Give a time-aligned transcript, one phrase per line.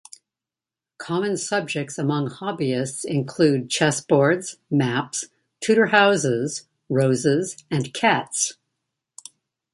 [0.97, 5.25] Common subjects among hobbyists include chessboards, maps,
[5.63, 8.57] Tudor houses, roses and cats.